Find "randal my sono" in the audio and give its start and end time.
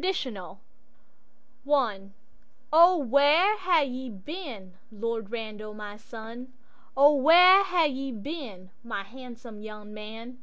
5.32-7.20